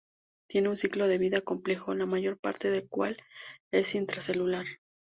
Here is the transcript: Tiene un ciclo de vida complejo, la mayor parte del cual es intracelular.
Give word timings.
Tiene 0.47 0.67
un 0.69 0.77
ciclo 0.77 1.07
de 1.07 1.19
vida 1.19 1.41
complejo, 1.41 1.93
la 1.93 2.07
mayor 2.07 2.39
parte 2.39 2.71
del 2.71 2.89
cual 2.89 3.17
es 3.71 3.93
intracelular. 3.93 4.65